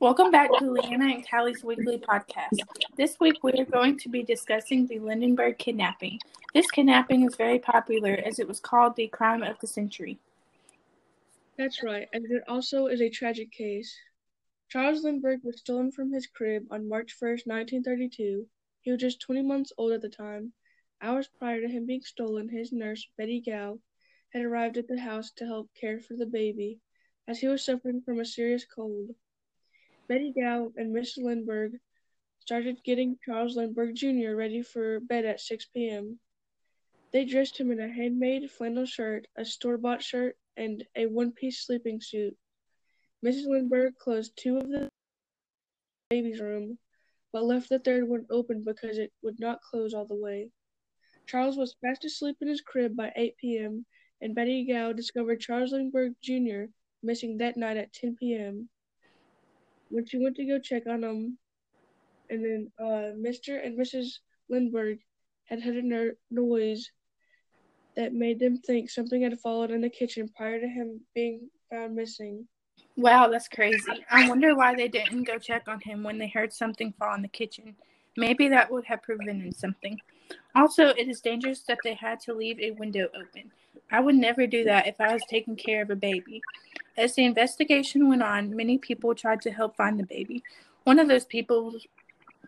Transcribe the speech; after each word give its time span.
Welcome 0.00 0.32
back 0.32 0.50
to 0.58 0.70
Leanna 0.70 1.14
and 1.14 1.28
Callie's 1.28 1.62
weekly 1.62 1.98
podcast. 1.98 2.58
This 2.96 3.16
week 3.20 3.44
we 3.44 3.52
are 3.52 3.64
going 3.64 3.96
to 3.98 4.08
be 4.08 4.24
discussing 4.24 4.86
the 4.86 4.98
Lindenberg 4.98 5.56
kidnapping. 5.58 6.18
This 6.52 6.68
kidnapping 6.70 7.24
is 7.24 7.36
very 7.36 7.60
popular 7.60 8.20
as 8.26 8.40
it 8.40 8.48
was 8.48 8.58
called 8.58 8.96
the 8.96 9.06
crime 9.06 9.44
of 9.44 9.58
the 9.60 9.68
century. 9.68 10.18
That's 11.56 11.84
right, 11.84 12.08
and 12.12 12.24
it 12.28 12.42
also 12.48 12.88
is 12.88 13.00
a 13.00 13.08
tragic 13.08 13.52
case. 13.52 13.96
Charles 14.68 15.04
Lindbergh 15.04 15.44
was 15.44 15.60
stolen 15.60 15.92
from 15.92 16.12
his 16.12 16.26
crib 16.26 16.64
on 16.72 16.88
March 16.88 17.14
1st, 17.14 17.46
1932. 17.46 18.46
He 18.80 18.90
was 18.90 19.00
just 19.00 19.20
20 19.20 19.42
months 19.42 19.72
old 19.78 19.92
at 19.92 20.02
the 20.02 20.08
time. 20.08 20.52
Hours 21.00 21.28
prior 21.38 21.60
to 21.60 21.68
him 21.68 21.86
being 21.86 22.02
stolen, 22.02 22.48
his 22.48 22.72
nurse, 22.72 23.06
Betty 23.16 23.40
Gow, 23.40 23.78
had 24.30 24.42
arrived 24.42 24.76
at 24.76 24.88
the 24.88 24.98
house 24.98 25.30
to 25.36 25.46
help 25.46 25.70
care 25.80 26.00
for 26.00 26.14
the 26.14 26.26
baby, 26.26 26.80
as 27.28 27.38
he 27.38 27.46
was 27.46 27.64
suffering 27.64 28.02
from 28.02 28.18
a 28.18 28.24
serious 28.24 28.64
cold. 28.64 29.10
Betty 30.06 30.34
Gow 30.38 30.70
and 30.76 30.94
Mrs. 30.94 31.24
Lindbergh 31.24 31.80
started 32.40 32.84
getting 32.84 33.18
Charles 33.24 33.56
Lindbergh 33.56 33.94
Jr. 33.94 34.34
ready 34.34 34.60
for 34.60 35.00
bed 35.00 35.24
at 35.24 35.40
6 35.40 35.66
p.m. 35.66 36.20
They 37.10 37.24
dressed 37.24 37.58
him 37.58 37.70
in 37.70 37.80
a 37.80 37.88
handmade 37.88 38.50
flannel 38.50 38.84
shirt, 38.84 39.26
a 39.34 39.46
store 39.46 39.78
bought 39.78 40.02
shirt, 40.02 40.36
and 40.58 40.84
a 40.94 41.06
one 41.06 41.32
piece 41.32 41.64
sleeping 41.64 42.02
suit. 42.02 42.36
Mrs. 43.24 43.46
Lindbergh 43.46 43.96
closed 43.96 44.36
two 44.36 44.58
of 44.58 44.68
the 44.68 44.90
baby's 46.10 46.40
room, 46.40 46.78
but 47.32 47.44
left 47.44 47.70
the 47.70 47.78
third 47.78 48.06
one 48.06 48.26
open 48.28 48.62
because 48.62 48.98
it 48.98 49.12
would 49.22 49.40
not 49.40 49.62
close 49.62 49.94
all 49.94 50.04
the 50.04 50.14
way. 50.14 50.50
Charles 51.26 51.56
was 51.56 51.76
fast 51.80 52.04
asleep 52.04 52.36
in 52.42 52.48
his 52.48 52.60
crib 52.60 52.94
by 52.94 53.10
8 53.16 53.38
p.m., 53.38 53.86
and 54.20 54.34
Betty 54.34 54.66
Gow 54.66 54.92
discovered 54.92 55.40
Charles 55.40 55.72
Lindbergh 55.72 56.14
Jr. 56.22 56.64
missing 57.02 57.38
that 57.38 57.56
night 57.56 57.78
at 57.78 57.94
10 57.94 58.16
p.m. 58.16 58.68
When 59.90 60.06
she 60.06 60.18
went 60.18 60.36
to 60.36 60.44
go 60.44 60.58
check 60.58 60.86
on 60.86 61.04
him, 61.04 61.38
and 62.30 62.44
then 62.44 62.72
uh, 62.78 63.12
Mr. 63.16 63.64
and 63.64 63.78
Mrs. 63.78 64.18
Lindbergh 64.48 64.98
had 65.44 65.62
heard 65.62 65.76
a 65.76 65.82
no- 65.82 66.12
noise 66.30 66.90
that 67.96 68.12
made 68.12 68.40
them 68.40 68.56
think 68.58 68.90
something 68.90 69.22
had 69.22 69.38
fallen 69.40 69.70
in 69.70 69.80
the 69.80 69.90
kitchen 69.90 70.28
prior 70.36 70.60
to 70.60 70.66
him 70.66 71.00
being 71.14 71.48
found 71.70 71.94
missing. 71.94 72.46
Wow, 72.96 73.28
that's 73.28 73.48
crazy. 73.48 74.04
I 74.10 74.28
wonder 74.28 74.54
why 74.54 74.74
they 74.74 74.88
didn't 74.88 75.24
go 75.24 75.38
check 75.38 75.68
on 75.68 75.80
him 75.80 76.02
when 76.02 76.18
they 76.18 76.28
heard 76.28 76.52
something 76.52 76.92
fall 76.98 77.14
in 77.14 77.22
the 77.22 77.28
kitchen. 77.28 77.76
Maybe 78.16 78.48
that 78.48 78.70
would 78.70 78.84
have 78.84 79.02
prevented 79.02 79.56
something. 79.56 80.00
Also, 80.54 80.88
it 80.88 81.08
is 81.08 81.20
dangerous 81.20 81.62
that 81.62 81.78
they 81.82 81.94
had 81.94 82.20
to 82.20 82.32
leave 82.32 82.60
a 82.60 82.70
window 82.72 83.08
open. 83.14 83.50
I 83.90 84.00
would 84.00 84.14
never 84.14 84.46
do 84.46 84.64
that 84.64 84.86
if 84.86 85.00
I 85.00 85.12
was 85.12 85.22
taking 85.28 85.56
care 85.56 85.82
of 85.82 85.90
a 85.90 85.96
baby. 85.96 86.40
As 86.96 87.14
the 87.14 87.24
investigation 87.24 88.08
went 88.08 88.22
on, 88.22 88.54
many 88.54 88.78
people 88.78 89.14
tried 89.14 89.40
to 89.42 89.50
help 89.50 89.76
find 89.76 89.98
the 89.98 90.06
baby. 90.06 90.42
One 90.84 90.98
of 90.98 91.08
those 91.08 91.24
people 91.24 91.74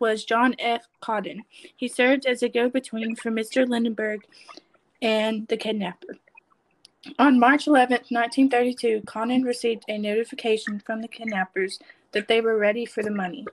was 0.00 0.25
John 0.25 0.55
F. 0.58 0.86
Condon. 1.00 1.42
He 1.77 1.88
served 1.88 2.27
as 2.27 2.42
a 2.42 2.48
go 2.48 2.69
between 2.69 3.16
for 3.16 3.30
Mr. 3.30 3.66
Lindenberg 3.66 4.20
and 5.03 5.48
the 5.48 5.56
kidnapper. 5.56 6.16
On 7.19 7.38
March 7.38 7.66
11, 7.66 7.92
1932, 8.08 9.03
Condon 9.06 9.42
received 9.42 9.84
a 9.88 9.97
notification 9.97 10.81
from 10.81 11.00
the 11.00 11.08
kidnappers 11.08 11.78
that 12.12 12.28
they 12.28 12.41
were 12.41 12.58
ready 12.58 12.84
for 12.84 13.03
the 13.03 13.10
money. 13.10 13.47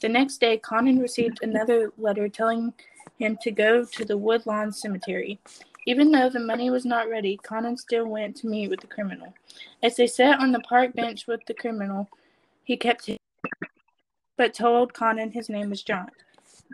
The 0.00 0.08
next 0.08 0.38
day, 0.38 0.58
Condon 0.58 0.98
received 0.98 1.40
another 1.42 1.92
letter 1.98 2.28
telling 2.28 2.72
him 3.18 3.36
to 3.42 3.50
go 3.50 3.84
to 3.84 4.04
the 4.04 4.16
Woodlawn 4.16 4.72
Cemetery. 4.72 5.38
Even 5.86 6.10
though 6.10 6.28
the 6.28 6.40
money 6.40 6.70
was 6.70 6.84
not 6.84 7.08
ready, 7.08 7.36
Condon 7.36 7.76
still 7.76 8.06
went 8.06 8.36
to 8.36 8.48
meet 8.48 8.68
with 8.68 8.80
the 8.80 8.86
criminal. 8.86 9.34
As 9.82 9.96
they 9.96 10.06
sat 10.06 10.40
on 10.40 10.52
the 10.52 10.60
park 10.60 10.94
bench 10.94 11.26
with 11.26 11.40
the 11.46 11.54
criminal, 11.54 12.08
he 12.64 12.76
kept 12.76 13.06
his, 13.06 13.16
but 14.36 14.54
told 14.54 14.92
Condon 14.92 15.30
his 15.30 15.48
name 15.48 15.70
was 15.70 15.82
John. 15.82 16.10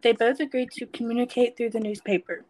They 0.03 0.13
both 0.13 0.41
agreed 0.41 0.71
to 0.73 0.87
communicate 0.87 1.57
through 1.57 1.71
the 1.71 1.81
newspaper. 1.81 2.45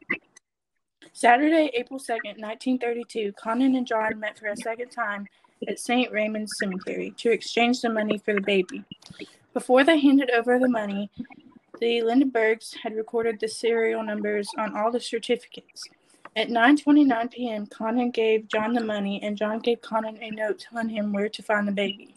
Saturday, 1.12 1.70
April 1.74 2.00
2nd, 2.00 2.40
1932, 2.40 3.32
Condon 3.32 3.76
and 3.76 3.86
John 3.86 4.18
met 4.18 4.38
for 4.38 4.48
a 4.48 4.56
second 4.56 4.90
time 4.90 5.26
at 5.68 5.78
St. 5.78 6.12
Raymond's 6.12 6.52
Cemetery 6.58 7.14
to 7.18 7.30
exchange 7.30 7.80
the 7.80 7.88
money 7.88 8.18
for 8.18 8.34
the 8.34 8.40
baby. 8.40 8.84
Before 9.54 9.84
they 9.84 9.98
handed 9.98 10.30
over 10.30 10.58
the 10.58 10.68
money, 10.68 11.10
the 11.80 12.02
Lindenbergs 12.02 12.74
had 12.82 12.94
recorded 12.94 13.40
the 13.40 13.48
serial 13.48 14.02
numbers 14.02 14.48
on 14.58 14.76
all 14.76 14.90
the 14.90 15.00
certificates. 15.00 15.82
At 16.36 16.48
9:29 16.48 17.30
p.m., 17.30 17.66
Condon 17.66 18.10
gave 18.10 18.46
John 18.46 18.74
the 18.74 18.84
money, 18.84 19.22
and 19.22 19.38
John 19.38 19.58
gave 19.58 19.80
Condon 19.80 20.18
a 20.22 20.30
note 20.30 20.58
telling 20.58 20.90
him 20.90 21.10
where 21.10 21.30
to 21.30 21.42
find 21.42 21.66
the 21.66 21.72
baby. 21.72 22.14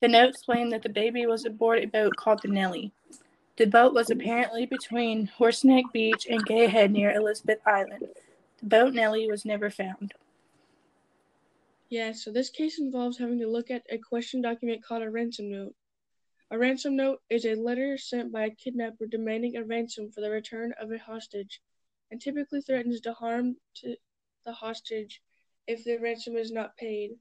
The 0.00 0.08
note 0.08 0.30
explained 0.30 0.72
that 0.72 0.82
the 0.82 0.88
baby 0.88 1.26
was 1.26 1.44
aboard 1.44 1.80
a 1.80 1.84
boat 1.84 2.16
called 2.16 2.40
the 2.40 2.48
Nellie. 2.48 2.92
The 3.58 3.66
boat 3.66 3.92
was 3.92 4.08
apparently 4.08 4.64
between 4.64 5.26
Horseneck 5.38 5.92
Beach 5.92 6.26
and 6.30 6.46
Gay 6.46 6.66
Head 6.66 6.92
near 6.92 7.12
Elizabeth 7.12 7.60
Island. 7.66 8.08
The 8.60 8.66
boat 8.66 8.94
Nellie 8.94 9.30
was 9.30 9.44
never 9.44 9.68
found. 9.68 10.14
Yeah, 11.90 12.12
so 12.12 12.32
this 12.32 12.48
case 12.48 12.78
involves 12.78 13.18
having 13.18 13.38
to 13.40 13.50
look 13.50 13.70
at 13.70 13.82
a 13.90 13.98
question 13.98 14.40
document 14.40 14.82
called 14.82 15.02
a 15.02 15.10
ransom 15.10 15.50
note. 15.50 15.74
A 16.50 16.58
ransom 16.58 16.96
note 16.96 17.20
is 17.28 17.44
a 17.44 17.54
letter 17.54 17.98
sent 17.98 18.32
by 18.32 18.46
a 18.46 18.50
kidnapper 18.50 19.04
demanding 19.04 19.58
a 19.58 19.64
ransom 19.64 20.10
for 20.10 20.22
the 20.22 20.30
return 20.30 20.72
of 20.80 20.90
a 20.90 20.96
hostage 20.96 21.60
and 22.12 22.20
typically 22.20 22.60
threatens 22.60 23.00
to 23.00 23.14
harm 23.14 23.56
to 23.74 23.96
the 24.44 24.52
hostage 24.52 25.22
if 25.66 25.82
the 25.82 25.96
ransom 25.96 26.36
is 26.36 26.52
not 26.52 26.76
paid. 26.76 27.12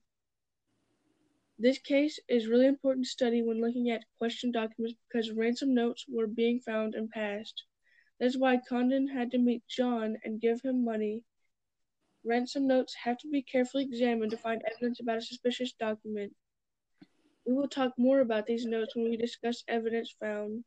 This 1.57 1.77
case 1.79 2.19
is 2.27 2.47
really 2.47 2.67
important 2.67 3.05
to 3.05 3.09
study 3.09 3.41
when 3.41 3.61
looking 3.61 3.89
at 3.89 4.03
question 4.17 4.51
documents 4.51 4.97
because 5.07 5.31
ransom 5.31 5.73
notes 5.73 6.05
were 6.09 6.27
being 6.27 6.59
found 6.59 6.93
and 6.93 7.09
passed. 7.09 7.63
That's 8.19 8.37
why 8.37 8.59
Condon 8.67 9.07
had 9.07 9.31
to 9.31 9.37
meet 9.37 9.63
John 9.69 10.17
and 10.25 10.41
give 10.41 10.59
him 10.61 10.83
money. 10.83 11.23
Ransom 12.25 12.67
notes 12.67 12.93
have 13.03 13.17
to 13.19 13.29
be 13.29 13.41
carefully 13.41 13.85
examined 13.85 14.31
to 14.31 14.37
find 14.37 14.61
evidence 14.69 14.99
about 14.99 15.19
a 15.19 15.21
suspicious 15.21 15.71
document. 15.71 16.33
We 17.45 17.53
will 17.53 17.69
talk 17.69 17.93
more 17.97 18.19
about 18.19 18.45
these 18.45 18.65
notes 18.65 18.95
when 18.95 19.09
we 19.09 19.15
discuss 19.15 19.63
evidence 19.69 20.13
found. 20.19 20.65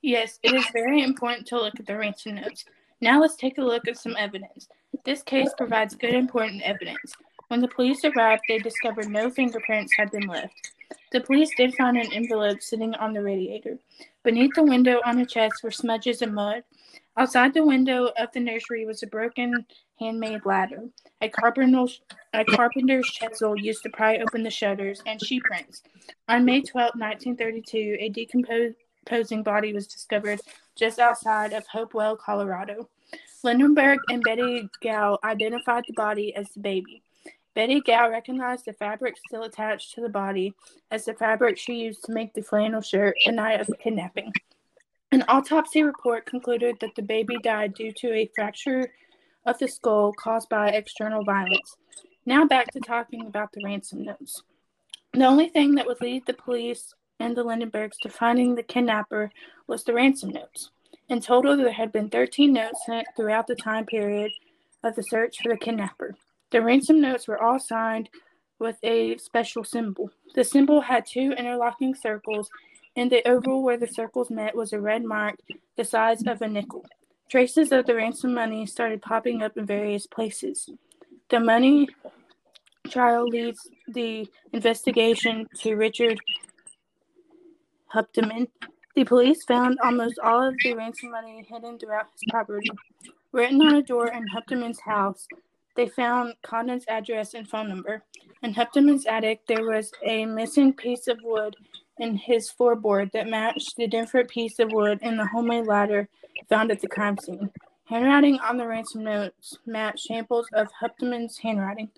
Yes, 0.00 0.38
it 0.42 0.54
is 0.54 0.64
very 0.72 1.02
important 1.02 1.46
to 1.48 1.56
look 1.56 1.78
at 1.78 1.86
the 1.86 1.98
ransom 1.98 2.36
notes. 2.36 2.64
Now 3.00 3.20
let's 3.20 3.36
take 3.36 3.58
a 3.58 3.62
look 3.62 3.88
at 3.88 3.98
some 3.98 4.16
evidence. 4.18 4.68
This 5.04 5.22
case 5.22 5.50
provides 5.56 5.94
good 5.94 6.14
important 6.14 6.62
evidence. 6.62 7.14
When 7.48 7.60
the 7.60 7.68
police 7.68 8.04
arrived, 8.04 8.42
they 8.46 8.58
discovered 8.58 9.08
no 9.08 9.30
fingerprints 9.30 9.94
had 9.96 10.10
been 10.10 10.26
left. 10.26 10.72
The 11.12 11.20
police 11.20 11.50
did 11.56 11.74
find 11.74 11.96
an 11.96 12.12
envelope 12.12 12.60
sitting 12.60 12.94
on 12.94 13.12
the 13.12 13.22
radiator. 13.22 13.78
Beneath 14.22 14.54
the 14.54 14.62
window 14.62 15.00
on 15.04 15.18
a 15.18 15.26
chest 15.26 15.62
were 15.62 15.70
smudges 15.70 16.20
of 16.20 16.32
mud. 16.32 16.62
Outside 17.16 17.54
the 17.54 17.64
window 17.64 18.10
of 18.18 18.30
the 18.32 18.40
nursery 18.40 18.84
was 18.84 19.02
a 19.02 19.06
broken 19.06 19.64
handmade 19.98 20.44
ladder, 20.44 20.84
a 21.20 21.28
carpenter's, 21.28 22.00
a 22.32 22.44
carpenter's 22.44 23.06
chisel 23.10 23.58
used 23.58 23.82
to 23.82 23.90
pry 23.90 24.18
open 24.18 24.42
the 24.42 24.50
shutters, 24.50 25.02
and 25.06 25.20
shoe 25.20 25.40
prints. 25.42 25.82
On 26.28 26.44
May 26.44 26.60
12, 26.60 26.92
1932, 26.94 27.96
a 27.98 28.08
decomposing 29.10 29.42
body 29.42 29.72
was 29.72 29.86
discovered 29.86 30.40
just 30.76 30.98
outside 30.98 31.52
of 31.52 31.66
Hopewell, 31.66 32.16
Colorado. 32.16 32.88
Lindenberg 33.42 33.98
and 34.10 34.22
Betty 34.22 34.68
Gow 34.82 35.18
identified 35.24 35.84
the 35.86 35.94
body 35.94 36.34
as 36.36 36.48
the 36.50 36.60
baby. 36.60 37.02
Betty 37.54 37.80
Gow 37.80 38.08
recognized 38.08 38.64
the 38.64 38.72
fabric 38.72 39.16
still 39.26 39.42
attached 39.42 39.94
to 39.94 40.00
the 40.00 40.08
body 40.08 40.54
as 40.90 41.04
the 41.04 41.14
fabric 41.14 41.58
she 41.58 41.74
used 41.74 42.04
to 42.04 42.12
make 42.12 42.32
the 42.34 42.42
flannel 42.42 42.80
shirt 42.80 43.16
the 43.26 43.32
night 43.32 43.60
of 43.60 43.66
the 43.66 43.76
kidnapping. 43.76 44.32
An 45.10 45.24
autopsy 45.26 45.82
report 45.82 46.26
concluded 46.26 46.76
that 46.80 46.94
the 46.94 47.02
baby 47.02 47.36
died 47.42 47.74
due 47.74 47.92
to 47.92 48.12
a 48.12 48.30
fracture 48.34 48.92
of 49.44 49.58
the 49.58 49.66
skull 49.66 50.12
caused 50.12 50.48
by 50.48 50.68
external 50.68 51.24
violence. 51.24 51.76
Now 52.26 52.44
back 52.44 52.70
to 52.72 52.80
talking 52.80 53.26
about 53.26 53.50
the 53.52 53.62
ransom 53.64 54.04
notes. 54.04 54.42
The 55.12 55.24
only 55.24 55.48
thing 55.48 55.74
that 55.74 55.86
would 55.86 56.00
lead 56.00 56.26
the 56.26 56.34
police 56.34 56.94
and 57.20 57.36
the 57.36 57.44
Lindenbergs 57.44 57.98
to 58.02 58.08
finding 58.08 58.54
the 58.54 58.62
kidnapper 58.62 59.30
was 59.66 59.84
the 59.84 59.92
ransom 59.92 60.30
notes. 60.30 60.70
In 61.08 61.20
total, 61.20 61.56
there 61.56 61.70
had 61.70 61.92
been 61.92 62.08
13 62.08 62.52
notes 62.52 62.86
sent 62.86 63.06
throughout 63.14 63.46
the 63.46 63.54
time 63.54 63.84
period 63.84 64.32
of 64.82 64.96
the 64.96 65.02
search 65.02 65.36
for 65.42 65.50
the 65.50 65.58
kidnapper. 65.58 66.16
The 66.50 66.62
ransom 66.62 67.00
notes 67.00 67.28
were 67.28 67.40
all 67.40 67.60
signed 67.60 68.08
with 68.58 68.76
a 68.82 69.16
special 69.18 69.62
symbol. 69.62 70.10
The 70.34 70.44
symbol 70.44 70.80
had 70.80 71.06
two 71.06 71.32
interlocking 71.32 71.94
circles, 71.94 72.48
and 72.96 73.10
the 73.10 73.26
oval 73.28 73.62
where 73.62 73.76
the 73.76 73.86
circles 73.86 74.30
met 74.30 74.56
was 74.56 74.72
a 74.72 74.80
red 74.80 75.04
mark 75.04 75.36
the 75.76 75.84
size 75.84 76.26
of 76.26 76.42
a 76.42 76.48
nickel. 76.48 76.84
Traces 77.30 77.70
of 77.70 77.86
the 77.86 77.94
ransom 77.94 78.34
money 78.34 78.66
started 78.66 79.02
popping 79.02 79.42
up 79.42 79.56
in 79.56 79.64
various 79.64 80.06
places. 80.06 80.68
The 81.28 81.40
money 81.40 81.88
trial 82.88 83.24
leads 83.26 83.68
the 83.88 84.28
investigation 84.52 85.46
to 85.58 85.76
Richard 85.76 86.18
Hauptmann. 87.92 88.48
The 88.94 89.04
police 89.04 89.44
found 89.44 89.78
almost 89.82 90.18
all 90.22 90.42
of 90.42 90.54
the 90.62 90.74
ransom 90.74 91.10
money 91.10 91.44
hidden 91.48 91.78
throughout 91.78 92.06
his 92.12 92.22
property. 92.30 92.70
Written 93.32 93.60
on 93.62 93.74
a 93.74 93.82
door 93.82 94.08
in 94.08 94.26
Hauptmann's 94.28 94.80
house, 94.80 95.26
they 95.76 95.88
found 95.88 96.34
Condon's 96.42 96.84
address 96.88 97.34
and 97.34 97.48
phone 97.48 97.68
number. 97.68 98.02
In 98.42 98.54
Hauptmann's 98.54 99.06
attic, 99.06 99.46
there 99.46 99.64
was 99.64 99.92
a 100.04 100.26
missing 100.26 100.72
piece 100.72 101.08
of 101.08 101.18
wood 101.22 101.56
in 101.98 102.16
his 102.16 102.50
floorboard 102.50 103.12
that 103.12 103.28
matched 103.28 103.76
the 103.76 103.86
different 103.86 104.28
piece 104.28 104.58
of 104.58 104.72
wood 104.72 104.98
in 105.02 105.16
the 105.16 105.26
homemade 105.26 105.66
ladder 105.66 106.08
found 106.48 106.70
at 106.70 106.80
the 106.80 106.88
crime 106.88 107.18
scene. 107.18 107.50
Handwriting 107.84 108.38
on 108.38 108.56
the 108.56 108.66
ransom 108.66 109.04
notes 109.04 109.58
matched 109.66 110.06
samples 110.06 110.46
of 110.52 110.68
Hauptmann's 110.80 111.38
handwriting. 111.38 111.90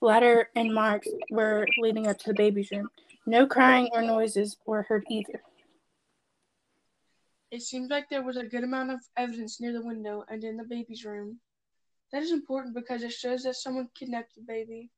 Ladder 0.00 0.48
and 0.54 0.72
marks 0.72 1.08
were 1.30 1.66
leading 1.78 2.06
up 2.06 2.18
to 2.18 2.28
the 2.28 2.34
baby's 2.34 2.70
room. 2.70 2.88
No 3.26 3.46
crying 3.46 3.88
or 3.92 4.02
noises 4.02 4.56
were 4.64 4.82
heard 4.82 5.04
either. 5.10 5.42
It 7.50 7.62
seems 7.62 7.90
like 7.90 8.08
there 8.08 8.22
was 8.22 8.36
a 8.36 8.44
good 8.44 8.62
amount 8.62 8.90
of 8.90 9.00
evidence 9.16 9.60
near 9.60 9.72
the 9.72 9.84
window 9.84 10.24
and 10.28 10.44
in 10.44 10.56
the 10.56 10.64
baby's 10.64 11.04
room. 11.04 11.40
That 12.12 12.22
is 12.22 12.30
important 12.32 12.74
because 12.74 13.02
it 13.02 13.12
shows 13.12 13.42
that 13.42 13.56
someone 13.56 13.88
kidnapped 13.94 14.34
the 14.34 14.42
baby. 14.42 14.90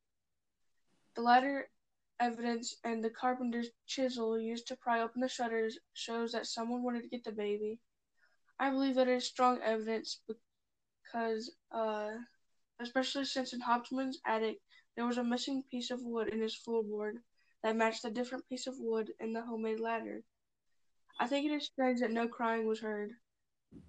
The 1.16 1.22
ladder 1.22 1.68
evidence 2.20 2.76
and 2.84 3.02
the 3.02 3.10
carpenter's 3.10 3.68
chisel 3.86 4.38
used 4.38 4.66
to 4.68 4.76
pry 4.76 5.00
open 5.00 5.22
the 5.22 5.28
shutters 5.28 5.78
shows 5.94 6.32
that 6.32 6.46
someone 6.46 6.82
wanted 6.82 7.02
to 7.02 7.08
get 7.08 7.24
the 7.24 7.32
baby. 7.32 7.80
I 8.58 8.70
believe 8.70 8.96
that 8.96 9.08
is 9.08 9.24
strong 9.24 9.60
evidence 9.62 10.20
because, 10.28 11.52
uh, 11.72 12.10
especially 12.80 13.24
since 13.24 13.54
in 13.54 13.60
Hauptmann's 13.60 14.20
attic 14.26 14.58
there 14.96 15.06
was 15.06 15.18
a 15.18 15.24
missing 15.24 15.62
piece 15.70 15.90
of 15.90 16.02
wood 16.02 16.28
in 16.28 16.40
his 16.40 16.56
floorboard 16.56 17.14
that 17.62 17.76
matched 17.76 18.04
a 18.04 18.10
different 18.10 18.48
piece 18.48 18.66
of 18.66 18.78
wood 18.78 19.12
in 19.20 19.32
the 19.32 19.42
homemade 19.42 19.80
ladder. 19.80 20.22
I 21.18 21.26
think 21.26 21.46
it 21.46 21.54
is 21.54 21.66
strange 21.66 22.00
that 22.00 22.10
no 22.10 22.28
crying 22.28 22.66
was 22.66 22.80
heard. 22.80 23.12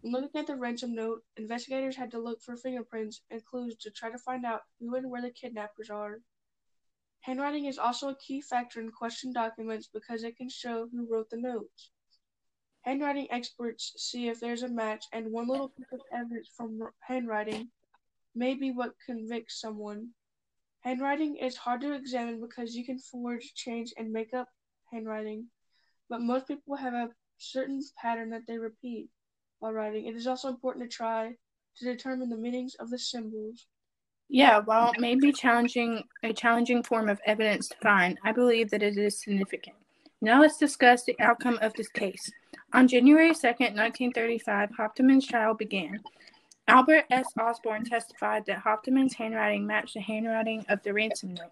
When 0.01 0.21
looking 0.21 0.41
at 0.41 0.47
the 0.47 0.55
ransom 0.55 0.93
note, 0.93 1.23
investigators 1.37 1.95
had 1.95 2.11
to 2.11 2.19
look 2.19 2.41
for 2.41 2.55
fingerprints 2.55 3.21
and 3.31 3.43
clues 3.43 3.75
to 3.77 3.89
try 3.89 4.11
to 4.11 4.17
find 4.17 4.45
out 4.45 4.61
who 4.79 4.95
and 4.95 5.09
where 5.09 5.21
the 5.21 5.31
kidnappers 5.31 5.89
are. 5.89 6.19
Handwriting 7.21 7.65
is 7.65 7.77
also 7.77 8.09
a 8.09 8.17
key 8.17 8.41
factor 8.41 8.79
in 8.79 8.91
questioned 8.91 9.33
documents 9.33 9.87
because 9.87 10.23
it 10.23 10.37
can 10.37 10.49
show 10.49 10.87
who 10.91 11.07
wrote 11.09 11.29
the 11.29 11.37
notes. 11.37 11.91
Handwriting 12.81 13.27
experts 13.31 13.93
see 13.97 14.27
if 14.27 14.39
there's 14.39 14.63
a 14.63 14.67
match, 14.67 15.05
and 15.13 15.31
one 15.31 15.47
little 15.47 15.69
piece 15.69 15.91
of 15.91 16.01
evidence 16.11 16.49
from 16.55 16.79
handwriting 16.99 17.71
may 18.33 18.55
be 18.55 18.71
what 18.71 18.95
convicts 19.05 19.61
someone. 19.61 20.09
Handwriting 20.81 21.37
is 21.37 21.55
hard 21.55 21.81
to 21.81 21.93
examine 21.93 22.41
because 22.41 22.75
you 22.75 22.85
can 22.85 22.97
forge, 22.99 23.53
change, 23.53 23.93
and 23.97 24.11
make 24.11 24.33
up 24.33 24.47
handwriting, 24.91 25.45
but 26.09 26.21
most 26.21 26.47
people 26.47 26.75
have 26.75 26.93
a 26.93 27.09
certain 27.37 27.81
pattern 28.01 28.31
that 28.31 28.41
they 28.47 28.57
repeat 28.57 29.09
while 29.59 29.73
writing. 29.73 30.07
It 30.07 30.15
is 30.15 30.27
also 30.27 30.49
important 30.49 30.89
to 30.89 30.95
try 30.95 31.33
to 31.77 31.85
determine 31.85 32.29
the 32.29 32.37
meanings 32.37 32.75
of 32.79 32.89
the 32.89 32.97
symbols. 32.97 33.67
Yeah, 34.27 34.59
while 34.59 34.91
it 34.91 34.99
may 34.99 35.15
be 35.15 35.31
challenging 35.31 36.03
a 36.23 36.33
challenging 36.33 36.83
form 36.83 37.09
of 37.09 37.19
evidence 37.25 37.67
to 37.69 37.77
find, 37.77 38.17
I 38.23 38.31
believe 38.31 38.69
that 38.71 38.81
it 38.81 38.97
is 38.97 39.21
significant. 39.21 39.75
Now 40.21 40.41
let's 40.41 40.57
discuss 40.57 41.03
the 41.03 41.19
outcome 41.19 41.59
of 41.61 41.73
this 41.73 41.89
case. 41.89 42.31
On 42.73 42.87
January 42.87 43.31
2nd, 43.31 43.75
1935, 43.75 44.69
Hauptmann's 44.77 45.27
trial 45.27 45.53
began. 45.53 45.99
Albert 46.67 47.05
S. 47.09 47.25
Osborne 47.39 47.83
testified 47.83 48.45
that 48.45 48.59
Hauptmann's 48.59 49.15
handwriting 49.15 49.65
matched 49.65 49.95
the 49.95 50.01
handwriting 50.01 50.65
of 50.69 50.81
the 50.83 50.93
ransom 50.93 51.33
note. 51.33 51.51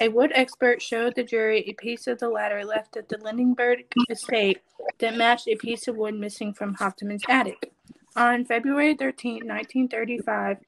A 0.00 0.08
wood 0.08 0.30
expert 0.34 0.80
showed 0.80 1.14
the 1.14 1.24
jury 1.24 1.64
a 1.66 1.72
piece 1.72 2.06
of 2.06 2.18
the 2.18 2.28
ladder 2.28 2.64
left 2.64 2.96
at 2.96 3.08
the 3.08 3.18
Lindenberg 3.18 3.84
estate 4.10 4.60
that 4.98 5.16
matched 5.16 5.48
a 5.48 5.56
piece 5.56 5.88
of 5.88 5.96
wood 5.96 6.14
missing 6.14 6.52
from 6.52 6.74
Hauptmann's 6.74 7.24
attic. 7.28 7.72
On 8.14 8.44
February 8.44 8.94
13, 8.94 9.46
1935, 9.46 10.58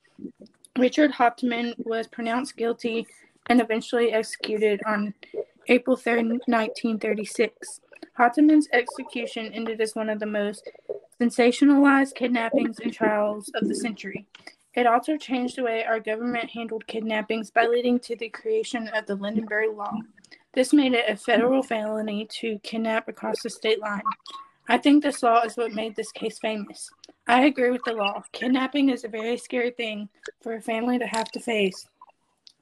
Richard 0.78 1.12
Hauptmann 1.12 1.75
was 1.78 2.06
pronounced 2.06 2.56
guilty 2.56 3.06
and 3.48 3.60
eventually 3.60 4.12
executed 4.12 4.81
on 4.86 5.14
April 5.69 5.96
3, 5.96 6.22
1936. 6.22 7.81
Hauptmann's 8.14 8.69
execution 8.72 9.52
ended 9.52 9.81
as 9.81 9.94
one 9.94 10.08
of 10.08 10.19
the 10.20 10.26
most 10.26 10.69
sensationalized 11.20 12.14
kidnappings 12.14 12.78
and 12.81 12.93
trials 12.93 13.50
of 13.55 13.69
the 13.69 13.75
century. 13.87 14.26
It 14.75 14.87
also 14.87 15.17
changed 15.17 15.56
the 15.56 15.64
way 15.64 15.84
our 15.84 16.00
government 16.00 16.50
handled 16.50 16.87
kidnappings 16.87 17.50
by 17.50 17.67
leading 17.67 17.99
to 18.00 18.17
the 18.17 18.28
creation 18.28 18.88
of 18.94 19.06
the 19.06 19.17
Lindenberg 19.17 19.76
Law. 19.76 19.93
This 20.55 20.72
made 20.72 20.94
it 20.94 21.08
a 21.08 21.17
federal 21.17 21.62
felony 21.62 22.26
to 22.40 22.58
kidnap 22.61 23.08
across 23.08 23.43
the 23.43 23.50
state 23.50 23.81
line. 23.81 24.02
I 24.69 24.78
think 24.78 25.02
this 25.02 25.22
law 25.22 25.43
is 25.43 25.56
what 25.56 25.72
made 25.72 25.96
this 25.96 26.12
case 26.12 26.38
famous. 26.38 26.88
I 27.26 27.46
agree 27.46 27.70
with 27.70 27.82
the 27.84 27.93
law. 27.93 28.22
Kidnapping 28.32 28.88
is 28.88 29.05
a 29.05 29.08
very 29.08 29.37
scary 29.37 29.70
thing 29.70 30.08
for 30.40 30.55
a 30.55 30.61
family 30.61 30.99
to 30.99 31.06
have 31.06 31.31
to 31.32 31.40
face, 31.40 31.88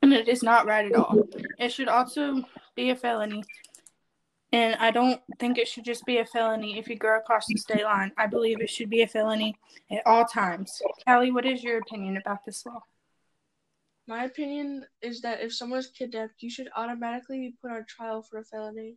and 0.03 0.13
it 0.13 0.29
is 0.29 0.43
not 0.43 0.67
right 0.67 0.87
at 0.87 0.95
all. 0.95 1.29
It 1.59 1.73
should 1.73 1.89
also 1.89 2.43
be 2.75 2.91
a 2.91 2.97
felony, 2.97 3.43
and 4.53 4.77
I 4.77 4.91
don't 4.91 5.21
think 5.39 5.59
it 5.59 5.69
should 5.69 5.85
just 5.85 6.07
be 6.07 6.19
a 6.19 6.25
felony 6.25 6.79
if 6.79 6.89
you 6.89 6.97
go 6.97 7.17
across 7.17 7.47
the 7.47 7.57
state 7.57 7.85
line. 7.85 8.13
I 8.17 8.27
believe 8.27 8.61
it 8.61 8.71
should 8.71 8.89
be 8.89 9.03
a 9.03 9.07
felony 9.07 9.57
at 9.91 10.07
all 10.07 10.25
times. 10.25 10.81
Callie, 11.07 11.31
what 11.31 11.45
is 11.45 11.63
your 11.63 11.79
opinion 11.79 12.17
about 12.17 12.45
this 12.45 12.65
law? 12.65 12.83
My 14.07 14.25
opinion 14.25 14.87
is 15.03 15.21
that 15.21 15.43
if 15.43 15.55
someone's 15.55 15.89
kidnapped, 15.89 16.43
you 16.43 16.49
should 16.49 16.71
automatically 16.75 17.39
be 17.41 17.55
put 17.61 17.71
on 17.71 17.85
trial 17.87 18.23
for 18.23 18.39
a 18.39 18.45
felony. 18.45 18.97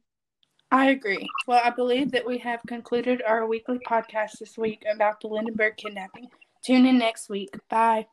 I 0.72 0.92
agree. 0.92 1.28
Well, 1.48 1.60
I 1.62 1.70
believe 1.70 2.12
that 2.12 2.26
we 2.26 2.38
have 2.38 2.62
concluded 2.66 3.22
our 3.28 3.46
weekly 3.46 3.78
podcast 3.80 4.40
this 4.40 4.58
week 4.58 4.84
about 4.90 5.20
the 5.20 5.28
Lindenberg 5.28 5.76
kidnapping. 5.76 6.28
Tune 6.64 6.86
in 6.86 6.98
next 6.98 7.30
week. 7.30 7.50
Bye. 7.70 8.08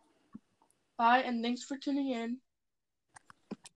Bye, 0.97 1.21
and 1.21 1.41
thanks 1.41 1.63
for 1.63 1.77
tuning 1.77 2.11
in. 2.11 2.39